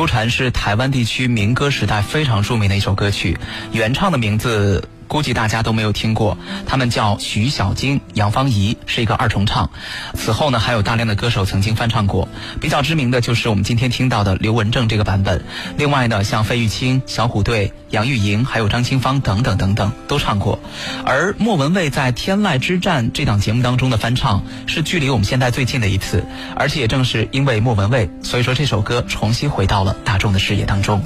[0.00, 3.36] 秋蝉》是台湾地区民歌时代非常著名的一首歌曲，
[3.70, 4.88] 原唱的名字。
[5.10, 9.68] 估计大家都没有听过，他们叫徐小菁、杨芳仪，是一个二重唱。
[10.14, 12.28] 此后呢，还有大量的歌手曾经翻唱过，
[12.60, 15.44] 比较知名的就是我们今天听到的刘文正这个版本。
[15.76, 20.60] 另外呢，像费玉清、小虎队、杨钰莹，还有张清芳等等等等都唱过。
[21.04, 26.24] 而莫文蔚在《天籁之战》这档节目当中的翻唱，是距离我们现在最近的一次。
[26.54, 31.02] 而且也正是因为莫文蔚，所以说这首歌重新回到了大众的视野当中。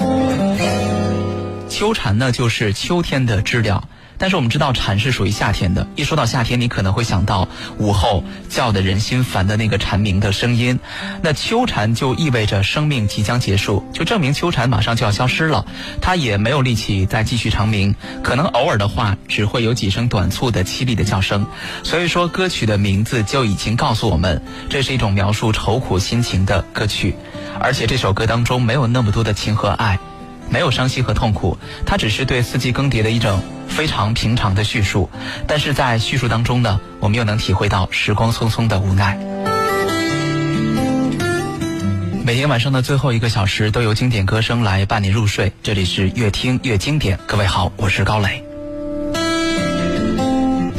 [1.74, 3.88] 秋蝉呢，就是秋天的知了。
[4.16, 7.48] 但是我们知道蝉是属于夏天的，一说到夏天，你可能会想到
[7.78, 10.78] 午后叫得人心烦的那个蝉鸣的声音。
[11.20, 15.66] 那秋蝉就意味着生命即将结束，就证明秋蝉马上就要消失了，
[16.00, 17.92] 它也没有力气再继续长鸣，
[18.22, 21.44] 可能偶尔的话只会有几声短促的凄厉的叫声。
[21.82, 24.40] 所以说，歌曲的名字就已经告诉我们，
[24.70, 27.16] 这是一种描述愁苦心情的歌曲，
[27.58, 29.98] 而且这首歌当中没有那么多的情和爱。
[30.50, 35.08] 没有伤心和痛苦，它只是对四季更迭的一种非常平常的叙述。
[35.46, 39.18] 但是在叙述当中呢，我们又能体会到时光匆匆的无奈。
[42.24, 45.52] 每天晚上的最后一个小时，都由经典歌声来伴你入睡。
[45.62, 48.53] 这里是越听越经典，各位好，我是高磊。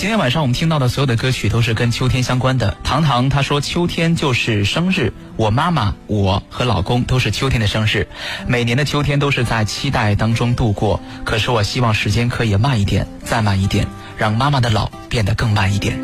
[0.06, 2.78] 今天晚上我们听到的所有的歌曲都是跟秋天相关的。
[2.84, 8.08] 糖糖他说秋天就是生日，我妈妈、我和老公都是秋天的生日，
[8.46, 11.02] 每年的秋天都是在期待当中度过。
[11.24, 16.00] 可是我希望时间可以慢一点，再慢一点，让妈妈的老变得更慢一点。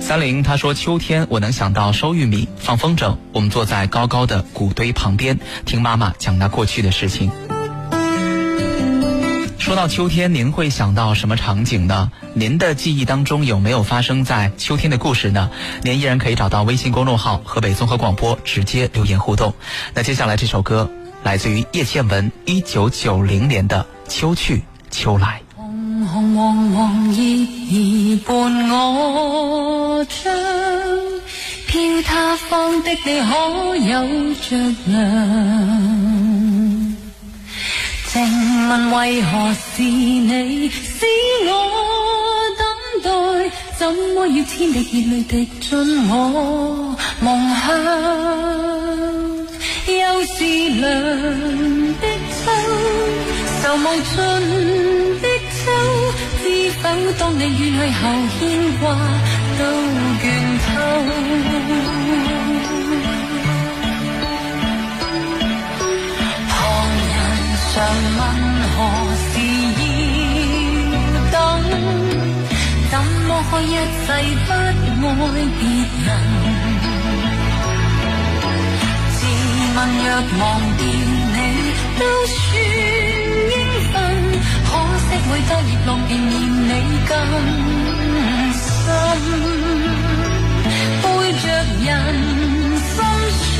[0.00, 7.30] 三零他说秋天我能想到收玉米、放风筝，我们坐在高高的谷堆旁边，听妈妈讲那过去的事情。
[9.62, 12.10] 说到秋天，您会想到什么场景呢？
[12.34, 15.52] 您的记忆当中有没有发生在秋天的故事呢？
[15.84, 19.54] 您依然可以找到微信公众号“河北综合广播”，直接留言互动。
[19.94, 20.90] 那接下来这首歌
[21.22, 25.40] 来自于叶倩文，一九九零年的《秋去秋来》。
[25.56, 30.32] 红红黄黄叶儿伴我唱，
[31.68, 34.56] 飘他方的你可有着
[34.86, 36.11] 凉？
[38.12, 38.20] 静
[38.68, 41.06] 问为何是你使
[41.46, 41.50] 我
[42.58, 42.62] 等
[43.02, 43.08] 待？
[43.78, 47.26] 怎么要千滴热泪滴进我梦
[47.56, 47.66] 乡？
[49.86, 50.84] 又是凉
[52.02, 52.04] 的
[52.36, 52.42] 秋，
[53.62, 54.14] 愁无尽
[55.22, 55.24] 的
[55.56, 55.64] 秋，
[56.42, 56.44] 知
[56.82, 56.84] 否
[57.18, 58.02] 当你远去后
[58.38, 58.40] 牵
[58.78, 58.84] 挂
[59.58, 59.60] 都
[60.20, 60.22] 倦
[60.68, 60.70] 透？
[67.74, 68.20] 常问
[68.76, 68.78] 何
[69.32, 69.34] 时
[69.80, 69.82] 要
[71.32, 71.34] 等？
[72.90, 72.94] 怎
[73.26, 74.06] 么可一世
[74.44, 75.12] 不爱
[75.58, 75.60] 别
[76.04, 76.06] 人？
[79.16, 79.20] 自
[79.74, 80.06] 问若
[80.38, 80.40] 忘
[80.76, 80.80] 掉
[81.32, 81.36] 你
[81.98, 82.36] 都算
[83.48, 83.54] 应
[83.90, 83.94] 份，
[84.68, 86.32] 可惜每当叶落便嫌
[86.68, 86.70] 你
[87.08, 87.10] 更
[88.52, 88.84] 深，
[91.00, 91.04] 背
[91.40, 91.44] 着
[91.86, 91.88] 人
[92.92, 92.94] 心
[93.40, 93.58] 酸，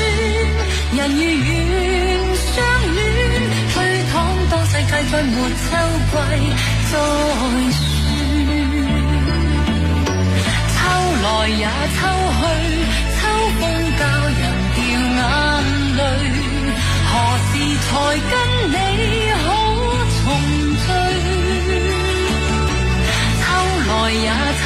[0.97, 1.51] 人如愿
[2.35, 2.53] 相
[2.93, 2.97] 恋
[4.53, 4.63] 当。
[4.65, 5.69] 世界再没秋
[6.09, 6.21] 季再
[6.89, 6.91] 说，
[10.73, 10.77] 秋
[11.23, 11.61] 来也
[11.95, 11.99] 秋
[12.39, 12.41] 去，
[13.17, 13.21] 秋
[13.59, 13.61] 风
[13.97, 14.01] 教
[14.39, 14.41] 人
[14.75, 14.77] 掉
[15.13, 15.21] 眼
[15.97, 15.99] 泪。
[17.09, 17.11] 何
[17.49, 17.51] 时
[17.85, 17.89] 才
[18.31, 18.33] 跟
[18.71, 18.73] 你
[19.43, 19.45] 可
[20.13, 20.25] 重
[20.83, 20.85] 聚？
[23.41, 23.45] 秋
[23.87, 24.27] 来也
[24.61, 24.65] 秋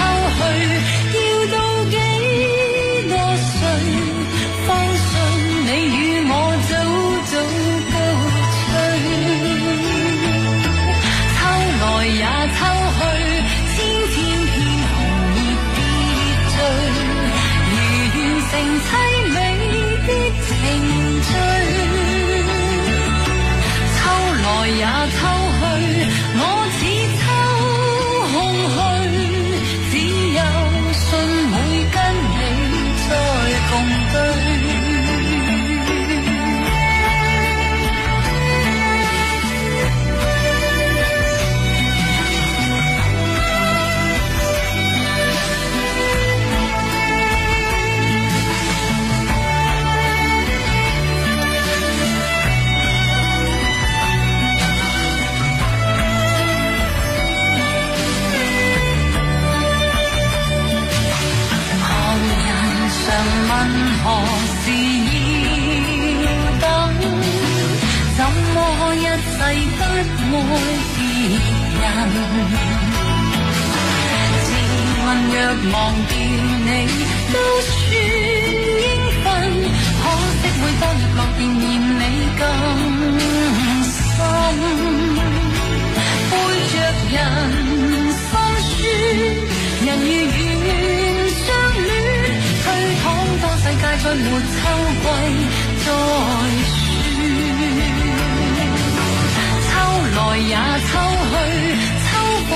[70.29, 70.53] 不爱
[70.95, 70.99] 别
[71.81, 71.85] 人？
[74.43, 74.47] 自
[75.05, 75.35] 问若
[75.71, 75.75] 忘
[76.07, 76.11] 掉
[76.65, 76.69] 你
[77.33, 77.71] 都算
[78.83, 78.85] 应
[79.23, 79.25] 份，
[80.01, 80.03] 可
[80.39, 81.63] 惜每当日落便嫌
[81.97, 82.01] 你
[82.37, 82.41] 更
[83.93, 84.19] 深，
[86.29, 86.33] 背
[86.71, 86.75] 着
[87.11, 87.15] 人
[88.13, 88.81] 心酸，
[89.85, 90.67] 人如愿。
[93.59, 94.55] 世界再没秋
[95.03, 95.05] 季
[95.83, 95.87] 再
[100.17, 100.97] 来也秋
[101.29, 101.35] 去，
[102.03, 102.09] 秋
[102.49, 102.51] 风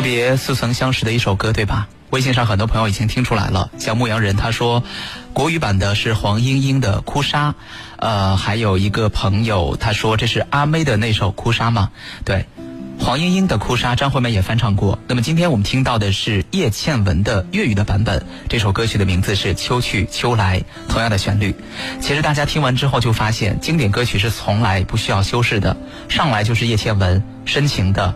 [0.00, 1.86] 特别似曾相识的一首歌，对吧？
[2.08, 4.82] 微信上很多朋友已经听出来了，像牧羊人他说，
[5.34, 7.50] 国语版的是黄莺莺的《哭砂》，
[7.98, 11.90] 呃，还有一个朋友他说这是阿妹的那首《哭砂》吗？
[12.24, 12.46] 对，
[12.98, 14.98] 黄莺莺的《哭砂》，张惠妹也翻唱过。
[15.06, 21.54] 那么今天我们听到的是叶倩文的粤语的版本，这首歌曲的名字是《秋去秋来》，同样的旋律。
[22.00, 25.76] 其实大家听完之后就发现，经典歌曲是从来不需要修饰的，
[26.08, 28.14] 上来就是叶倩文深情的。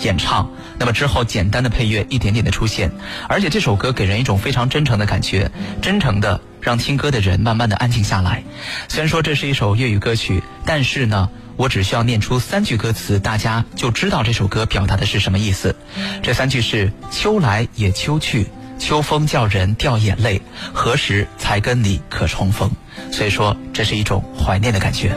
[0.00, 2.90] 演唱，那么之后简单的配乐一点点的出现，
[3.28, 8.42] 而且这首歌给人一种非常真诚的感觉，真诚的让听歌的人慢慢的安静下来。
[8.88, 15.76] 虽然说这是一首粤语歌曲，但是呢，我只需要念出三句歌词，大家就知道这首歌表达的是什么意思。
[16.22, 18.46] 这三句是：秋来也秋去，
[18.78, 20.40] 秋风叫人掉眼泪，
[20.72, 22.70] 何时才跟你可重逢？
[23.10, 25.16] 所以说，这是一种怀念的感觉。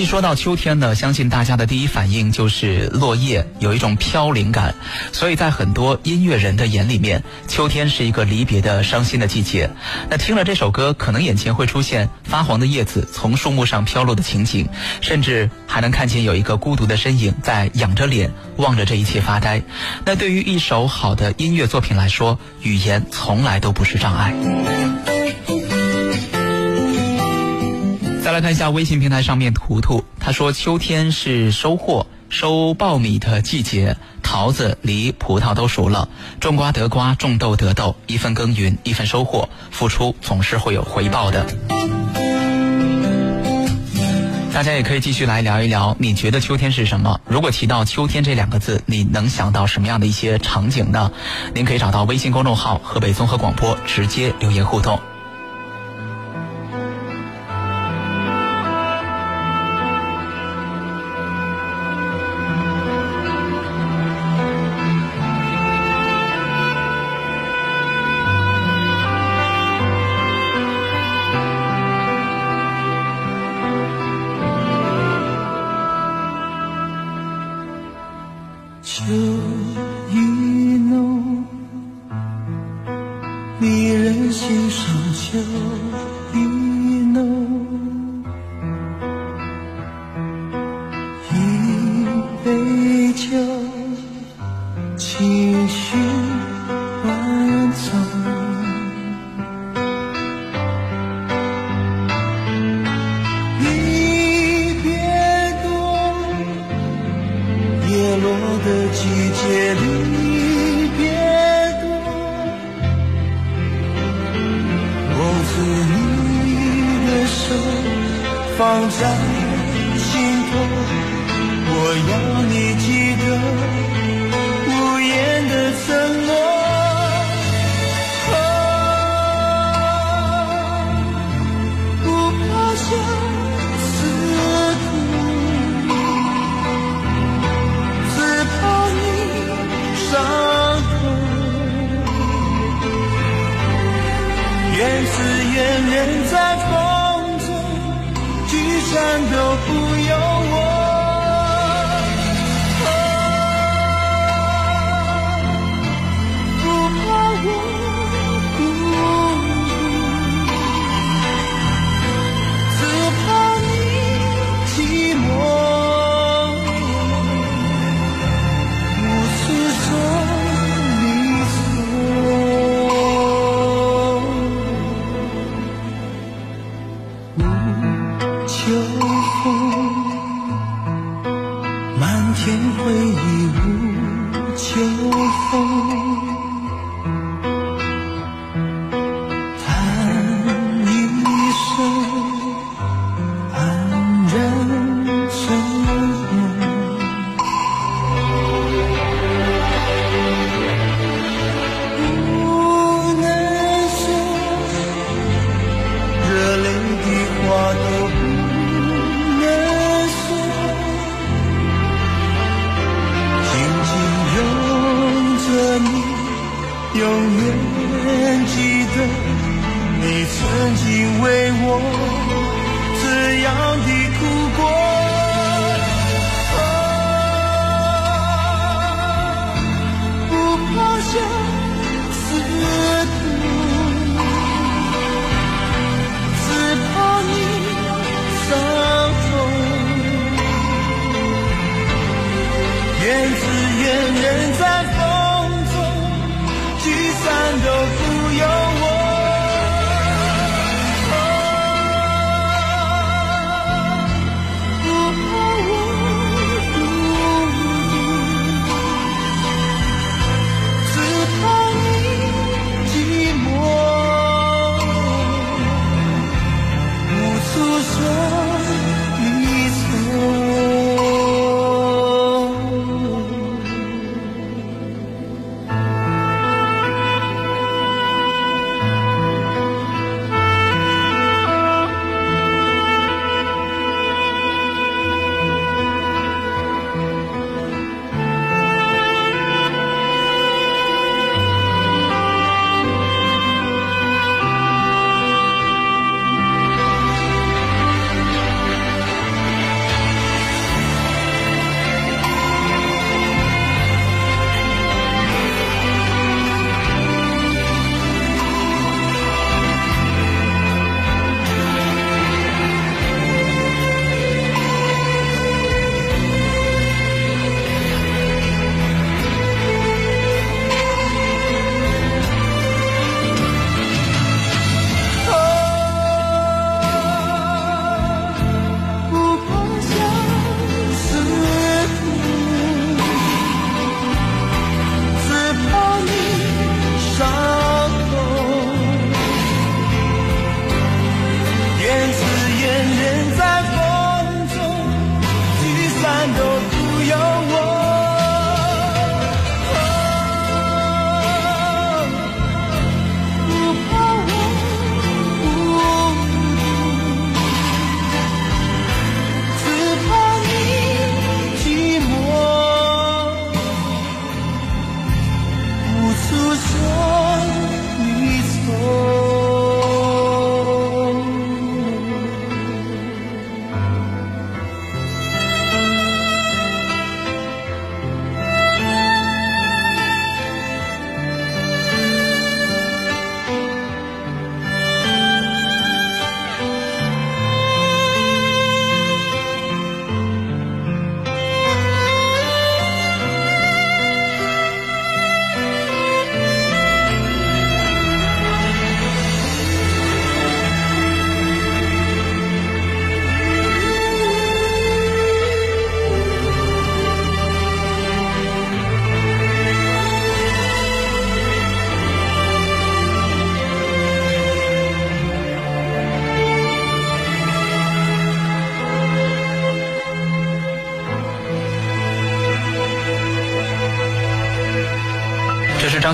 [0.00, 4.74] 一说到秋天呢，相信大家的第一反应就是落叶有一种飘零感，
[5.12, 9.68] 所以在很多音乐人的眼里面，秋天是一个离别的伤心的季节。
[10.08, 14.66] 那听了这首歌，可能眼前会出现发黄的叶子从树木上飘落的情景，
[15.02, 19.62] 甚至还能看见有一个孤独的身影在仰着脸望着这一切发呆。
[20.06, 24.34] 那对于一首好的音乐作品来说，语言从来都不是障碍。
[28.40, 36.08] 看一下微信平台上面图图，他说秋天是收获收苞米的季节，桃子、梨、葡萄都熟了，
[36.40, 41.46] 种瓜得瓜，种豆得豆，一份耕耘一份收获，付出总是会有回报的。
[44.52, 47.20] 大家也可以继续来聊一聊，你觉得秋天是什么？
[47.26, 51.12] 如果提到秋天这两个字，你能想到什么样的一些场景呢？
[51.54, 55.00] 您可以找到微信公众号河北综合广播，直接留言互动。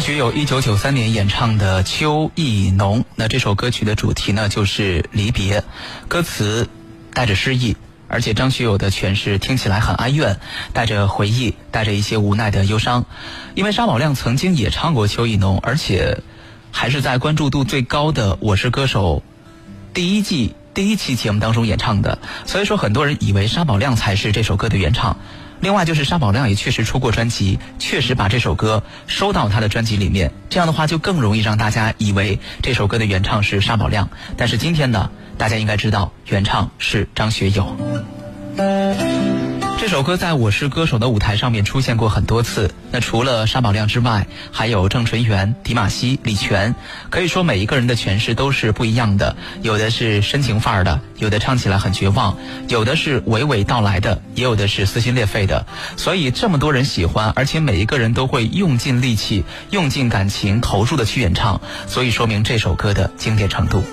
[0.06, 3.00] 张学友一九九三年演唱的《秋意浓》。
[3.16, 5.64] 那这首歌曲的主题呢，就是离别，
[6.06, 6.68] 歌词
[7.12, 10.38] 带着诗意，而且张学友的诠释听起来很哀怨，
[10.72, 13.04] 带着回忆，带着一些无奈的忧伤。
[13.56, 16.22] 因为沙宝亮曾经也唱过《秋意浓》，而且
[16.70, 19.24] 还是在关注度最高的《我是歌手》
[19.92, 25.16] 第一季第一期节目当中演唱的，所以说很多人以为沙宝亮才是这首歌的原唱。
[25.60, 34.08] 另外就是沙宝亮也确实出过专辑，确实把这首歌收到他的专辑里面，这样的话就更容易让大家以为这首歌的原唱是沙宝亮。
[34.36, 37.76] 但是今天呢，大家应该知道原唱是张学友。
[39.78, 42.74] 这首歌在我是歌手的舞台上面出现过很多次。
[42.90, 46.74] 那除了沙宝亮之外，还有郑淳元、迪玛希、李泉。
[47.10, 52.36] 可以说每一个人的诠释都是不一样的，有的是深情范儿的，有的唱起来很绝望，
[52.68, 55.66] 有的是娓娓道来的，也有的是撕心裂肺的。
[55.96, 63.84] 所以这么多人喜欢，而且每一个人都会用尽力气、用尽感情、投入的去演唱，所以说明这首歌的经典程度。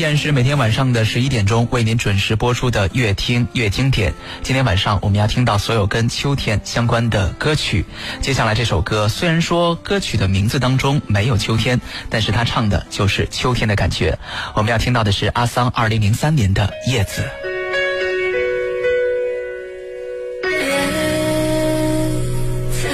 [0.00, 4.10] 依然是每天晚上的十一点钟为您准时播出的《越听越经典》。
[4.42, 7.84] 今天晚上我们要听到所有跟秋天相关的歌曲。
[8.22, 14.18] 接下来这首歌虽然说歌曲的名字当中没有秋天，但是他唱的就是秋天的感觉。
[14.54, 17.20] 我们要听到的是阿桑二零零三年的《叶子》。
[20.50, 20.66] 叶
[22.72, 22.88] 子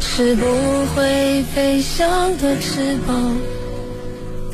[0.00, 0.46] 是不
[0.94, 2.06] 会飞翔
[2.38, 3.36] 的翅膀。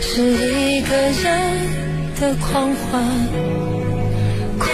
[0.00, 1.22] 是一个人
[2.20, 3.02] 的狂欢，
[4.58, 4.68] 狂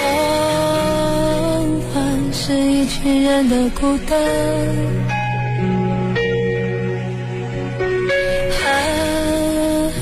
[1.93, 1.95] 欢
[2.33, 4.19] 是一群人的孤单。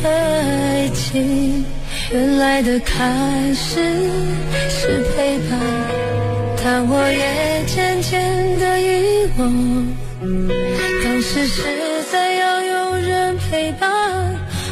[0.04, 1.64] 爱情
[2.12, 3.80] 原来的开始
[4.68, 5.58] 是陪伴，
[6.62, 9.86] 但我也渐渐的遗忘，
[11.04, 11.62] 当时是
[12.10, 14.37] 怎样有人陪伴。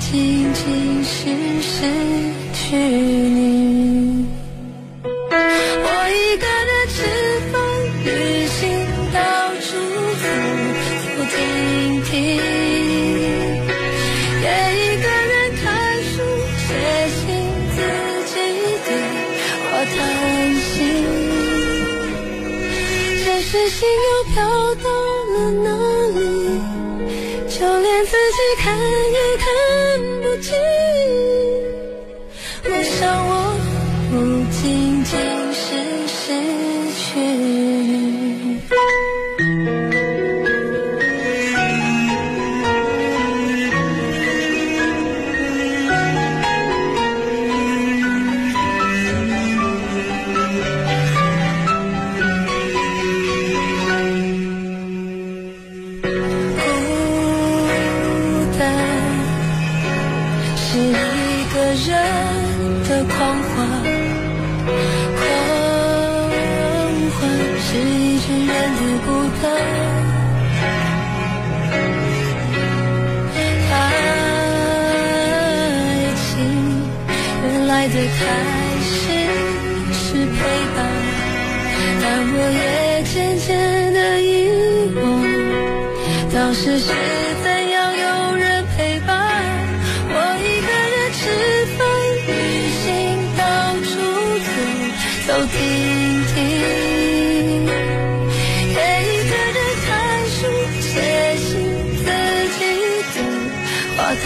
[0.00, 0.90] 仅仅。
[1.02, 1.28] 是
[1.60, 1.86] 失
[2.52, 3.69] 去你，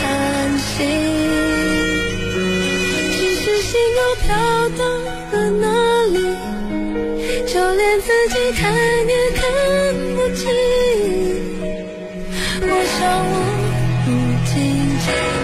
[0.04, 0.76] 担心，
[3.12, 4.26] 只是心又飘
[4.78, 4.80] 到
[5.32, 5.64] 了哪
[6.12, 6.16] 里，
[7.46, 8.62] 就连自己看
[9.08, 9.42] 也看
[10.14, 10.42] 不清。
[12.60, 13.32] 我想我
[14.04, 14.06] 不
[14.50, 14.52] 仅
[15.04, 15.43] 仅。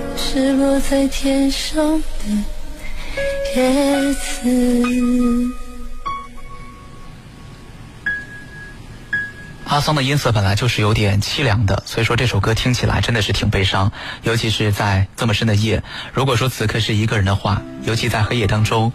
[0.33, 2.05] 是落在天上的
[3.53, 5.53] 叶子。
[9.65, 13.91] 阿桑的音色本来就是有点凄凉的，所以说这首歌听起来真的是挺悲伤，
[14.23, 15.83] 尤其是在这么深的夜。
[16.13, 18.93] 如果说此刻是一个人的话，尤其在黑夜当中，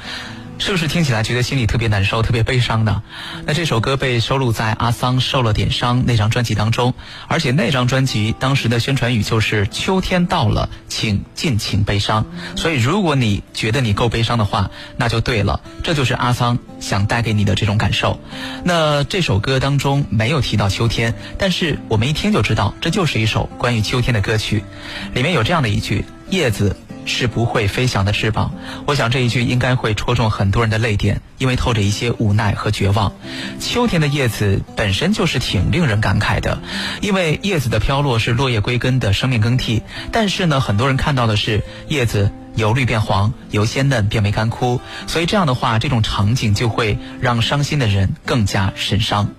[0.58, 3.02] 是不是听起来觉得心里特别难受、特别悲伤呢？
[3.44, 6.94] 那这首歌被收录在阿桑受了点伤那张专辑当中，
[7.28, 12.24] 而且那张专辑当时的宣传语就是“秋天到了，请尽情悲伤”。
[12.56, 18.18] 所以如果你觉得你够悲伤的话，那就对了，这就是阿桑想带给你的这种感受。
[18.64, 24.64] 那这首歌当中没有提到秋天，但是我们一听就知道，这就是一首关于秋天的歌曲。
[25.12, 26.74] 里面有这样的一句：“叶子。”
[27.06, 28.52] 是不会飞翔的翅膀。
[28.84, 33.12] 我想这一句应该会戳中很多人的泪点，因为透着一些无奈和绝望。
[33.58, 36.60] 秋天的叶子本身就是挺令人感慨的，
[37.00, 39.82] 因为叶子的飘落是落叶归根的生命更替。
[40.12, 49.30] 但是呢，很多人看到的是叶子由绿变黄，由鲜嫩变为干枯，所以这样的话，这种场景就会让伤心的人更加神伤。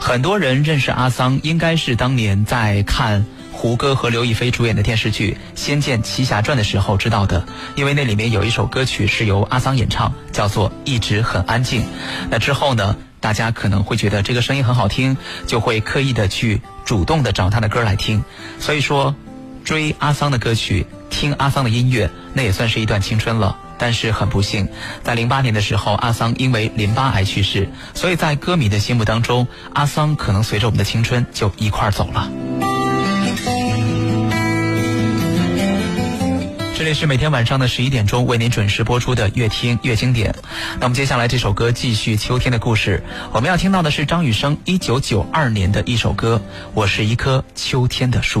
[0.00, 3.24] 很多人认识阿桑，应该是当年在看。
[3.64, 7.46] 胡歌和刘亦菲主演的电视剧《仙剑奇侠传》的时候知道的，
[7.76, 11.80] 因为那里面有一首歌曲是由阿桑演唱，叫做《一直很安静》。
[12.28, 18.22] 那之后呢，大家可能会觉得这个声音很好听，就会刻意的去主动的找他的歌来听。
[18.60, 19.14] 所以说，
[19.64, 23.56] 追阿桑的歌曲，听阿桑的音乐，那也算是一段青春了。
[23.78, 24.68] 但是很不幸，
[25.02, 27.70] 在零八年的时候，阿桑因为淋巴癌去世。
[27.94, 32.30] 所以在歌迷的心目当中，阿桑可能随着我们的青春就一块儿走了。
[36.76, 40.32] 这里是每天晚上的十一点钟为您准时播出的《越听越经典》。
[40.80, 43.00] 那么接下来这首歌继续秋天的故事，
[43.32, 46.42] 我们要听到的是张雨生一九九二年的一首歌
[46.74, 48.40] 《我是一棵秋天的树》。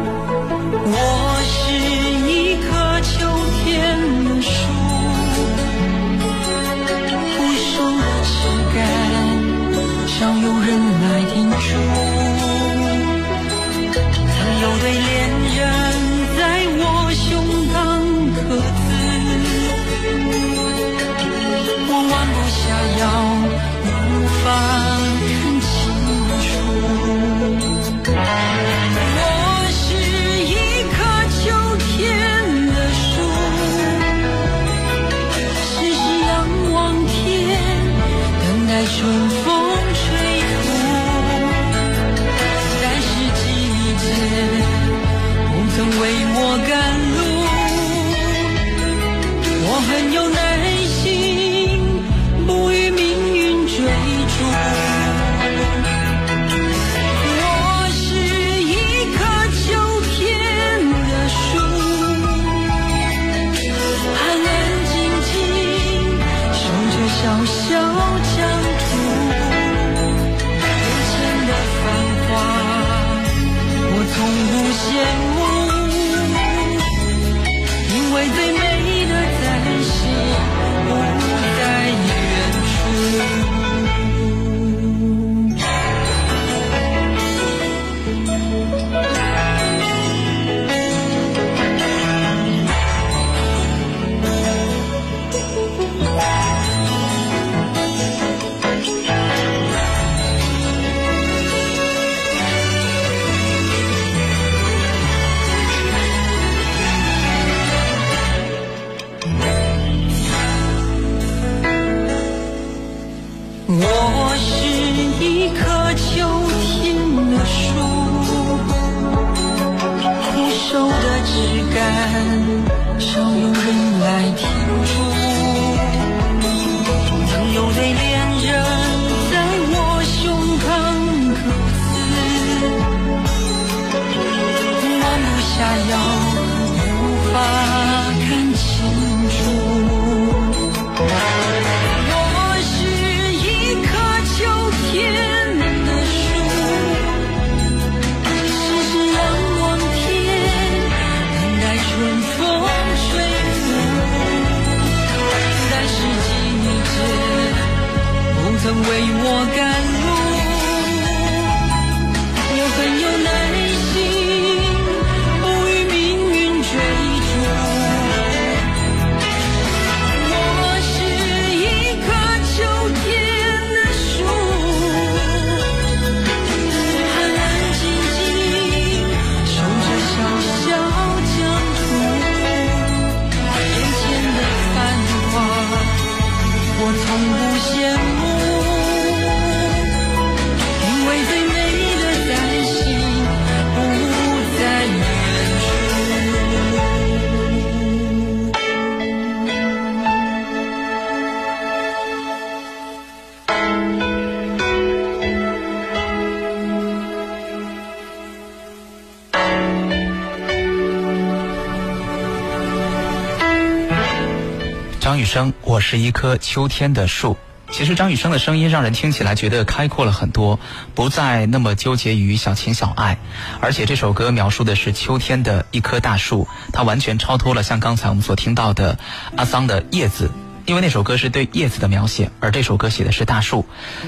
[215.31, 217.37] 生，我是一棵秋天的树。
[217.71, 220.59] 其实张雨生的声音让人听起来觉得开阔了很多，
[220.93, 223.17] 不再那么纠结于小情小爱，
[223.61, 228.99] 而且这首歌描述的是秋天的一棵大树，它完全超脱了像刚才我们所听到的
[229.37, 230.29] 阿桑的叶子。
[230.71, 233.65] 因为那首歌是对叶子的描写，而这首歌写的是大树。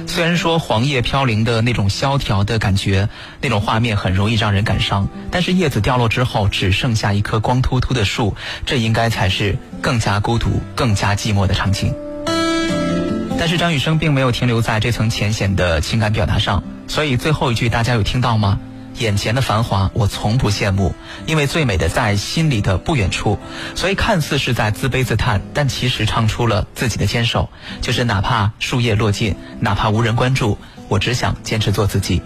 [0.08, 3.10] 虽然说黄叶飘零的那种萧条的感觉，
[3.42, 11.94] 那种画面很容易让人感伤，但是叶子掉落之后，只剩下一棵光秃秃的树，这应该才是更加孤独、更加寂寞的场景。
[13.38, 18.58] 但是张雨生并没有停留在这层浅显的情感表达上，所以最后一句大家有听到吗？
[19.00, 20.94] 眼前的繁华我从不羡慕，
[21.26, 23.40] 因为最美的在心里的不远处。
[23.76, 27.50] 所以看似是在自卑自叹，但其实唱出了自己的坚守，
[27.82, 32.22] 就是哪怕树叶落尽，哪怕无人关注，我只想坚持做自己。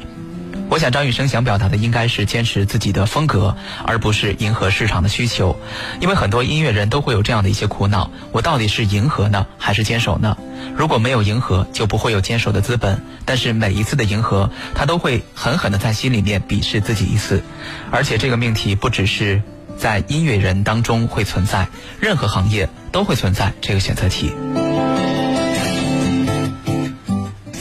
[0.69, 5.57] 我想张雨生想表达的应该是坚持自己的风格，而不是迎合市场的需求。
[6.01, 10.37] 因为很多音乐人都会有这样的一些苦恼：我到底是迎合呢，还是坚守呢？
[10.75, 13.01] 如果没有迎合，就不会有坚守的资本。
[13.25, 17.43] 但是每一次的迎合，他都会狠狠的在心里面鄙视自己一次。
[17.89, 19.41] 而且这个命题不只是
[19.77, 24.33] 在音乐人当中会存在，任何行业都会存在这个选择题。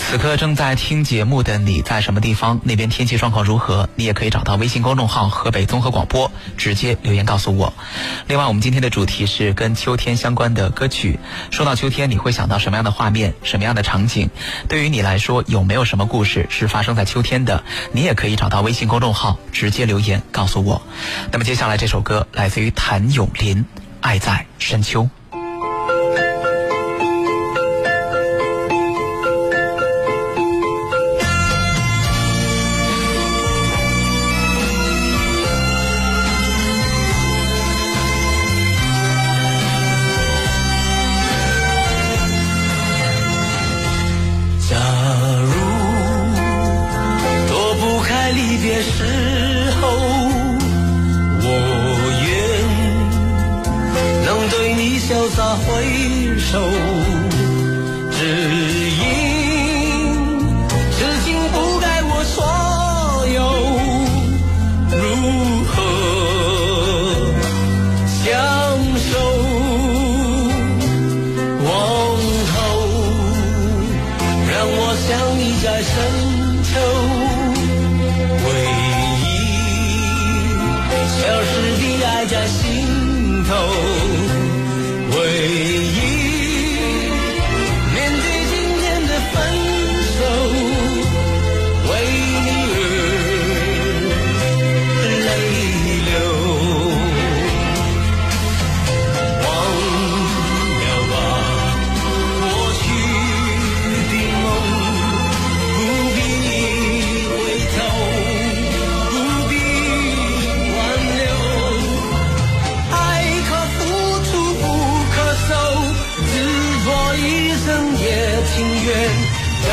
[0.09, 2.61] 此刻正在听节目的你在什么地方？
[2.63, 3.89] 那边天气状况如何？
[3.97, 7.75] 你也可以找到微信公众号“河北综合广播”，直接留言告诉我。
[8.29, 11.19] 另外，我们今天的主题是跟秋天相关的歌曲。
[11.51, 13.35] 说到秋天，你会想到什么样的画面？
[13.43, 14.31] 什么样的场景？
[14.69, 17.65] 对于你来说，有没有什么故事是发生在秋天的？
[17.91, 20.81] 你也可以找到微信公众号，直接留言告诉我。
[21.33, 23.57] 那么接下来这首歌来自于谭咏麟，
[24.01, 25.03] 《爱在深秋》。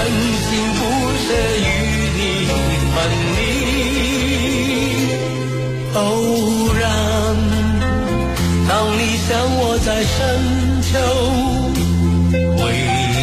[0.10, 0.80] 心不
[1.24, 1.28] 舍
[1.58, 1.70] 与
[2.18, 2.22] 你
[2.94, 2.96] 分
[3.36, 3.40] 离。
[5.96, 5.98] 偶
[6.74, 6.82] 然，
[8.68, 9.30] 当你向
[9.60, 10.16] 我在深
[10.82, 10.92] 秋，
[12.58, 13.22] 回忆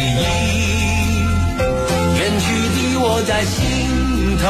[2.17, 2.43] 远去
[2.75, 3.59] 的我在心
[4.41, 4.45] 头，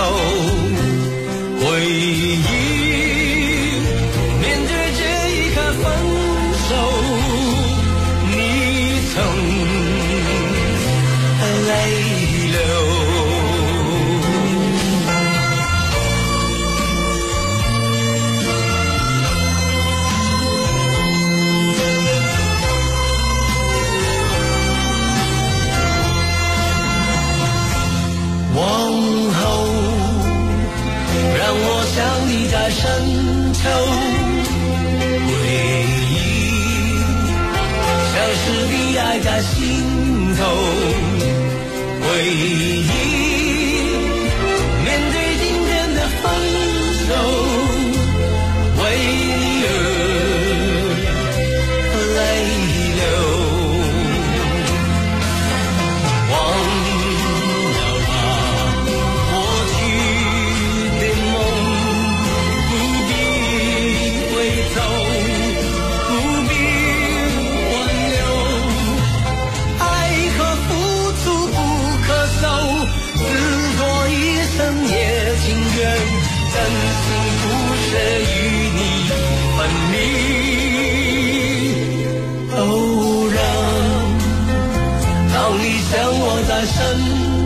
[42.02, 42.71] 回忆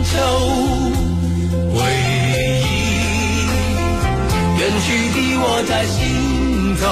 [0.08, 0.14] 秋，
[1.74, 2.64] 回忆
[4.58, 5.94] 远去的我在心
[6.80, 6.84] 头，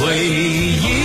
[0.00, 1.03] 回忆。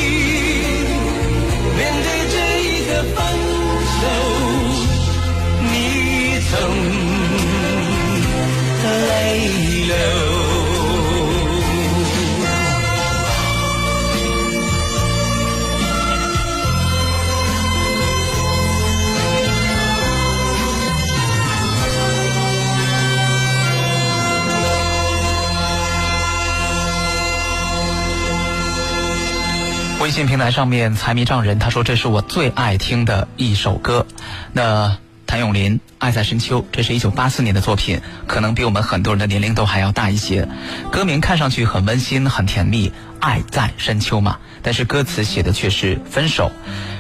[30.09, 34.07] 微信平台上面财迷丈人他说这是我最爱听的一首歌。
[34.53, 34.97] 那
[35.27, 40.47] 谭咏麟《爱在深秋》，这是一九八四年的作品，可能比我们很多人的年龄都还要大一些。
[40.91, 46.51] 歌名看上去很温馨、很甜蜜，爱在深秋嘛，但是歌词写的却是分手。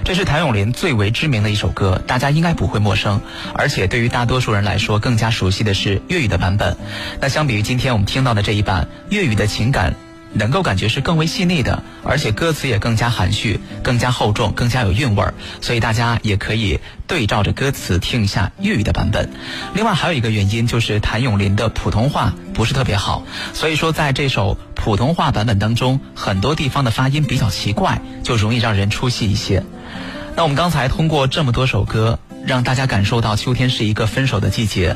[0.05, 3.19] 这是谭咏麟最为知名的一首歌，大家应该不会陌生。
[3.55, 6.77] 而且对于大多数人来说，更加熟悉的是粤语的版本。
[7.19, 9.95] 那相比于今天我们听到的这一版，粤语的情感。
[10.33, 19.29] 能够感觉是更为细腻的，而且歌词也更加含蓄、更加厚重、更加有韵味儿，所以大家也可以对照着歌词听一下粤语的版本。
[19.73, 23.23] 另外还有一个原因就是谭咏麟的普通话不是特别好，
[23.53, 29.63] 所以说在这首普通话版本当中，很多地方的发音比较奇怪，就容易让人出戏一些。
[30.35, 34.95] 那我们刚才通过这么多首歌，让大家感受到秋天是一个分手的季节。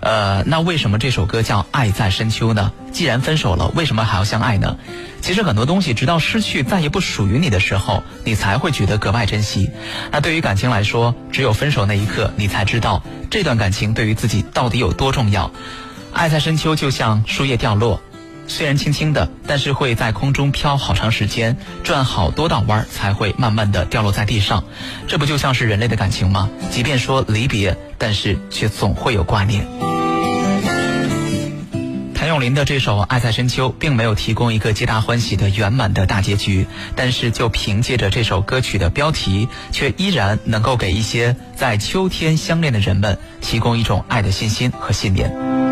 [0.00, 2.72] 呃，那为什么这首歌叫《爱在深秋》呢？
[2.92, 4.76] 既然分手了，为什么还要相爱呢？
[5.22, 9.70] 其实很多东西，直到失去再也不属于你的时候，你才会觉得格外珍惜。
[10.12, 15.50] 那对于感情来说，只有分手那一刻，你才知道这段感情对于自己到底有多重要。
[16.12, 18.00] 爱在深秋，就像树叶掉落。
[18.46, 24.64] 虽然轻轻的，但是会在空中飘好长时间，转好多道弯，才会慢慢的掉落在地上。
[25.08, 26.48] 这不就像是人类的感情吗？
[26.70, 29.66] 即便说离别，但是却总会有挂念。
[32.14, 36.66] 谭咏麟的这首《爱在深秋》并没有提供一个皆大欢喜的圆满的大结局，
[36.96, 45.63] 但是就凭借着这首歌曲的标题，却依然能够给一些在秋天相恋的人们提供一种爱的信心和信念。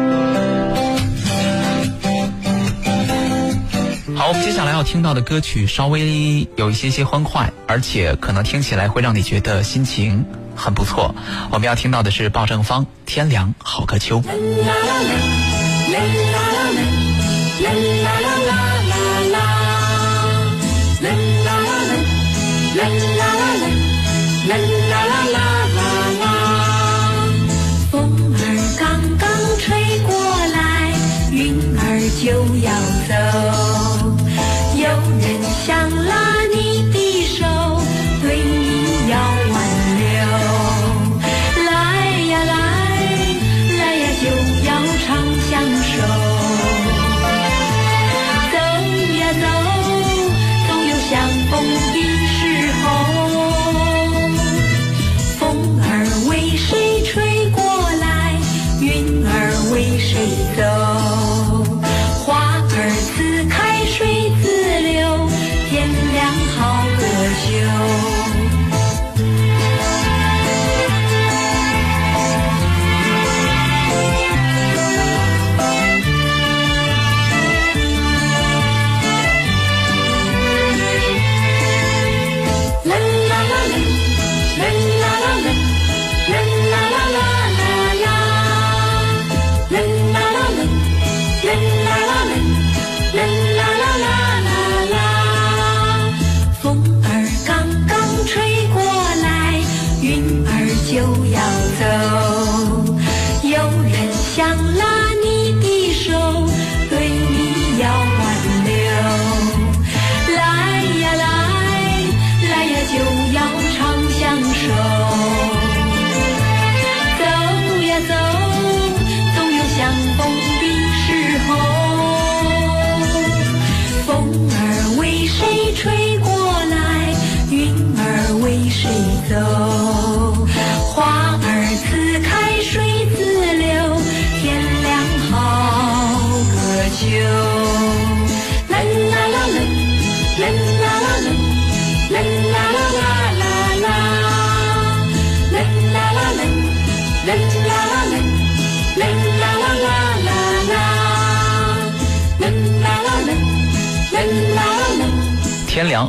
[4.23, 11.13] 好，接下来要听到的歌曲稍微有一些些欢快，而且可能听起来会让你觉得心情很不错。
[11.51, 14.23] 我们要听到的是鲍正芳《天凉好个秋》。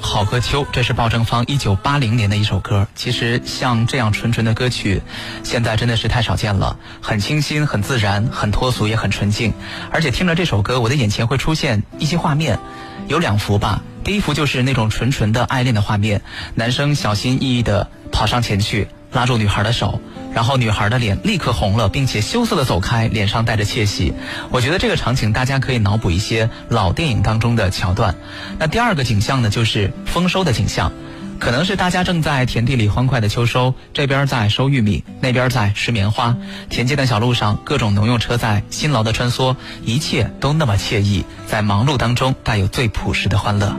[0.02, 2.88] 好个秋，这是鲍正芳一九八零年的一首歌。
[2.96, 5.02] 其实像这样纯纯的歌曲，
[5.44, 9.54] 现在真的是太少见了，很清新、很自然、很脱俗，也很纯净。
[9.92, 12.60] 而且听着这首歌，我的眼前会出现一些画面，
[13.08, 13.82] 有两幅吧。
[14.04, 16.22] 第一幅就是那种纯纯的爱恋的画面，
[16.56, 20.02] 男生小心翼翼地跑上前去，拉住女孩的手，
[20.34, 24.14] 然后女孩的脸立刻红了，并且羞涩地走开，脸上带着窃喜。
[24.50, 28.16] 我觉得这个场景大家可以脑补一些老电影当中的桥段。
[28.60, 30.92] 那第二个景象呢，就是丰收的景象。
[31.40, 36.38] 可能是大家正在田地里欢快的秋收，这边在收玉米，那边在拾棉花。
[36.70, 43.76] 田间的小路上，各种农用车在辛劳的穿梭，一切都那么惬意，在忙碌当中带有最朴实的欢乐。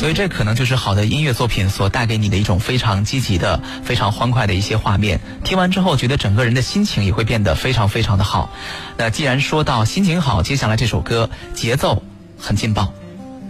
[0.00, 5.20] 所以这可能就是好的音乐作品所带给你的一种非常积极的、非常欢快的一些画面。
[5.44, 8.50] 听完之后，觉得整个人的心情也会变得非常非常的好。
[8.96, 12.02] 那既然说到心情好，接下来这首歌节奏
[12.38, 12.94] 很劲爆。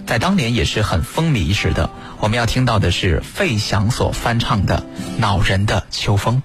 [0.09, 1.89] 在当年也是很风靡一时的。
[2.19, 4.85] 我们要听到的是费翔所翻唱的
[5.21, 6.43] 《恼人的秋风》。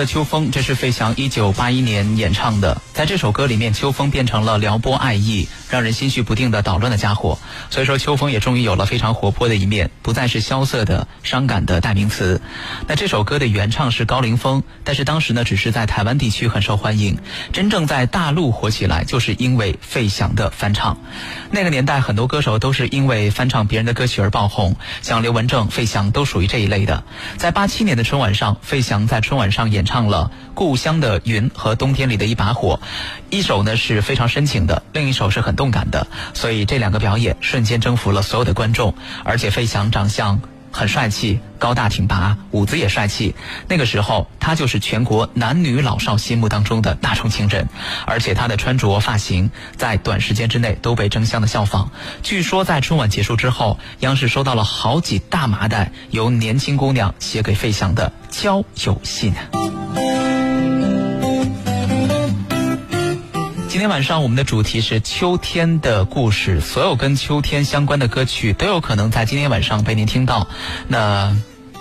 [0.00, 2.80] 的秋风，这是费翔一九八一年演唱的。
[2.94, 7.38] 在这首歌里面，秋风变成了撩拨爱意、让人心绪不定的捣乱的家伙。
[7.70, 12.40] 所以说，秋风也终于有了非常活泼的一面，不再是萧瑟的、伤感的代名词。
[12.86, 17.18] 那这首歌的原唱是高凌风，但是当时呢，只是在台湾地区很受欢迎。
[17.52, 20.98] 真正在大陆火起来，就是因为费翔的翻唱。
[21.50, 27.04] 那个年代，很多歌手都是因为翻唱别人的歌曲而爆红，像刘文正、费翔都属于这一类的。
[27.36, 32.80] 在八七年的春晚上，费翔在春晚上演唱了《故乡的云》和《冬天里的一把火》，
[33.30, 38.94] 一首呢是非常深情的，另一首是很动感的，所以这两个表演瞬间征服了所有的观众。
[39.24, 40.40] 而且费翔长相
[40.72, 43.34] 很帅气，高大挺拔，舞姿也帅气。
[43.68, 47.68] 那个时候，他就是全国男女老少心目当中的大众情人，
[48.06, 51.90] 而且他的穿着、发型在短时间之内都被争相的效仿。
[52.22, 59.34] 据说在春晚结束之后，央视收到了好几大麻袋由年轻姑娘写给费翔的交友信。
[63.70, 70.48] 今天晚上我们的主题是秋天的故事，所有跟秋天相关的歌曲都有可能在今天晚上被您听到。
[70.88, 71.36] 那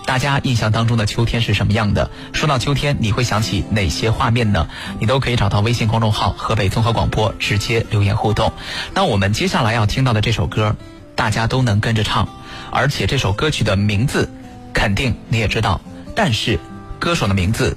[0.05, 2.11] 大家印象当中的秋天是什么样的？
[2.31, 4.69] 说到秋天，你会想起哪些画面呢？
[4.99, 8.53] 你都可以找到微信公众号“河北综合广播”直接留言互动。
[8.93, 10.75] 那我们接下来要听到的这首歌，
[11.15, 12.29] 大家都能跟着唱，
[12.69, 14.29] 而且这首歌曲的名字
[14.75, 15.81] 肯定你也知道，
[16.15, 16.59] 但是
[16.99, 17.75] 歌手的名字，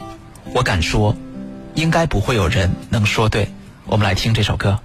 [0.54, 1.16] 我敢说，
[1.74, 3.48] 应该不会有人能说对。
[3.92, 4.80] 我们来听这首歌。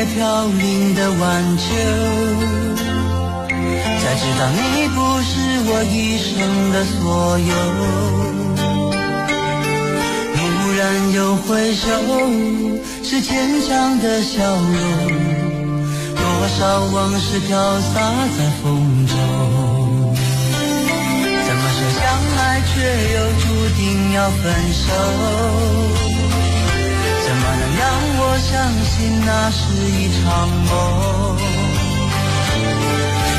[0.00, 1.64] 叶飘零的晚秋，
[4.00, 5.30] 才知道你不是
[5.68, 6.32] 我一生
[6.72, 7.52] 的所有。
[10.32, 10.40] 蓦
[10.78, 10.80] 然
[11.12, 11.84] 又回首，
[13.04, 14.72] 是坚强的笑容，
[16.16, 16.24] 多
[16.58, 18.00] 少往事飘洒
[18.38, 19.14] 在风中。
[21.44, 22.02] 怎么说相
[22.38, 22.40] 爱
[22.72, 22.72] 却
[23.16, 23.44] 又注
[23.76, 23.82] 定
[24.14, 24.42] 要分
[24.72, 24.88] 手？
[28.50, 30.68] 相信那是一场梦？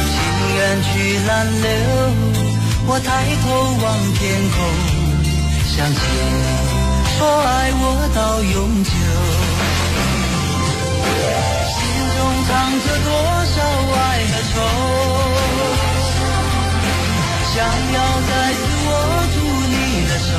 [0.07, 0.16] 情
[0.55, 0.89] 缘去
[1.28, 1.30] 难
[1.62, 1.68] 留，
[2.88, 3.09] 我抬
[3.43, 3.45] 头
[3.84, 3.86] 望
[4.16, 4.20] 天
[4.51, 4.57] 空，
[5.68, 6.39] 想起你
[7.18, 7.84] 说爱我
[8.16, 8.89] 到永久。
[11.68, 11.78] 心
[12.16, 12.49] 中藏
[12.80, 13.09] 着多
[13.51, 13.55] 少
[13.93, 13.99] 爱
[14.32, 14.55] 和愁？
[17.53, 17.55] 想
[17.93, 17.97] 要
[18.30, 18.89] 再次握
[19.34, 19.36] 住
[19.68, 19.76] 你
[20.07, 20.32] 的手。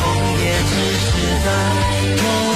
[0.00, 0.04] 梦
[0.38, 1.08] 也只是
[1.44, 1.48] 在
[2.22, 2.55] 梦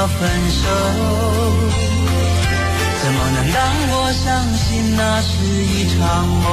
[0.00, 0.16] 要分
[0.50, 0.64] 手？
[3.02, 3.60] 怎么能让
[3.92, 3.94] 我
[4.24, 4.24] 相
[4.56, 6.48] 信那是一场梦？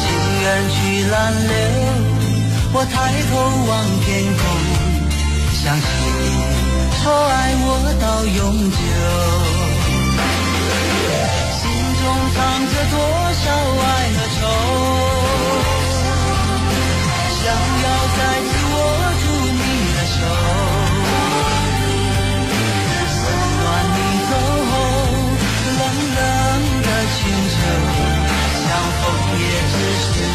[0.00, 0.04] 情
[0.40, 0.76] 缘去
[1.10, 1.14] 难
[1.46, 1.52] 留，
[2.72, 2.90] 我抬
[3.28, 3.32] 头
[3.68, 3.70] 望
[4.00, 4.08] 天
[4.40, 4.40] 空，
[5.60, 6.24] 想起你
[7.02, 7.30] 说爱
[7.64, 7.68] 我
[8.00, 8.80] 到永久。
[11.60, 11.60] 心
[12.00, 12.02] 中
[12.32, 12.36] 藏
[12.72, 12.96] 着多
[13.42, 13.44] 少
[13.76, 14.40] 爱和愁？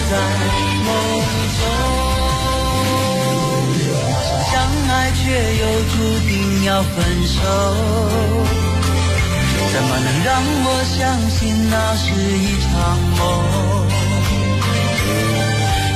[0.10, 0.14] 在
[0.86, 0.89] 梦
[1.58, 1.62] 中，
[4.49, 4.53] 相
[4.89, 5.20] 爱却
[5.58, 5.95] 又注
[6.28, 6.32] 定
[6.64, 6.95] 要分
[7.28, 7.36] 手，
[9.74, 10.30] 怎么能让
[10.64, 10.97] 我相
[11.30, 11.36] 信
[11.70, 12.68] 那是一场
[13.18, 13.20] 梦？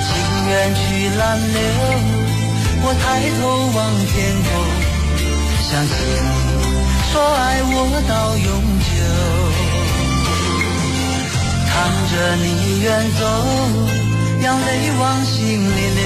[0.03, 0.09] 情
[0.49, 0.79] 缘去
[1.17, 1.21] 难
[1.53, 1.59] 留，
[2.83, 3.03] 我抬
[3.39, 3.41] 头
[3.73, 4.49] 望天空，
[5.69, 5.89] 相信
[7.13, 7.73] 说爱我
[8.09, 8.80] 到永。
[11.81, 13.25] 看着你远走，
[14.39, 16.03] 让泪往心里流，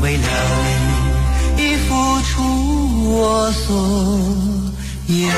[0.00, 0.22] 为了
[1.56, 3.74] 你已付出我所
[5.08, 5.28] 有。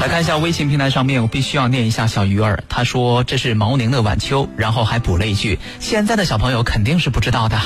[0.00, 7.60] 来看一下微信平台上面，我必须要念一下小鱼儿，他说这是毛宁的晚秋，然后还补了一句：现在的小朋友肯定是不知道的。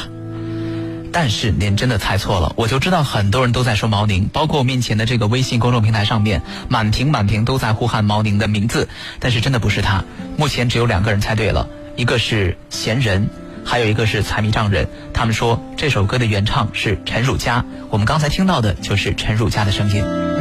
[1.12, 8.88] 但是您真的猜错了，我就知道很多人都在说毛宁，包括我面前的这个微信公众平台上面，满屏满屏都在呼喊毛宁的名字，
[9.20, 10.02] 但是真的不是他。
[10.38, 13.28] 目前只有两个人猜对了，一个是闲人，
[13.64, 14.88] 还有一个是财迷丈人。
[15.12, 20.31] 他们说这首歌的原唱是陈汝佳，我们刚才听到的就是陈汝佳的声音。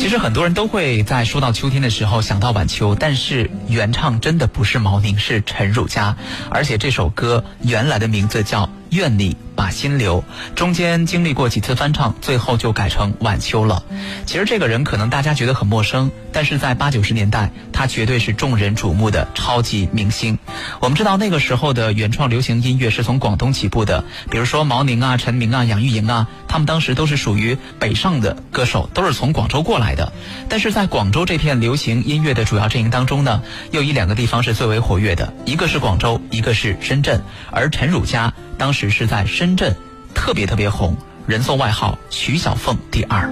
[0.00, 6.16] 其实很多人都会在说到秋天的时候想到晚秋，但是原唱真的不是毛宁，是陈汝佳，
[6.50, 9.34] 而且这首歌原来的名字叫《愿你》。
[9.60, 10.24] 把心留，
[10.54, 13.82] 中间经历过几次翻唱，最后就改成晚秋了。
[14.24, 20.38] 其实这个人可能大家觉得很陌生，但是在八九十年代，他绝对是众人瞩目的超级明星。
[20.80, 30.10] 我们知道那个时候的原创流行音乐是从广东起步的，比如说毛宁啊、陈明啊、杨钰莹啊，他们当时都是属于北上的歌手，都是从广州过来的。
[30.48, 37.20] 但是在广州这片流行音乐的主要阵营当中呢，又以两个地方是最为活跃的，一个是广州，一个是深圳。
[37.50, 39.74] 而陈汝佳当时是在深圳
[40.14, 40.94] 特别特别红，
[41.26, 43.26] 人送外号“徐小凤第二”。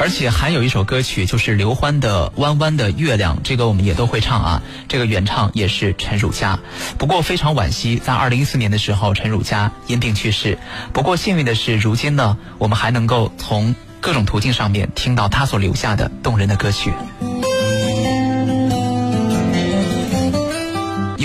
[0.00, 4.60] 而且还有一首歌曲，就是刘欢的《弯弯的月亮》，这个我们也都会唱啊。
[4.88, 6.58] 这个原唱也是陈汝佳。
[6.98, 10.58] 不过非常惋惜，在二零一四年的时候，陈汝佳因病去世。
[10.92, 16.92] 不过幸运的是，如今呢，我们还能够从各种途径上面听到他所留下的动人的歌曲。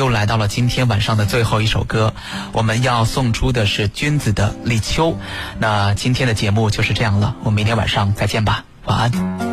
[0.03, 2.13] 又来到了今天晚上的最后一首歌，
[2.51, 5.17] 我们要送出的是君子的立秋。
[5.59, 9.52] 那今天的节目就是这样了，我们明天晚上再见吧，晚安。